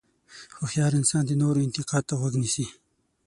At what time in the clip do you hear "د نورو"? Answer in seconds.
1.27-1.65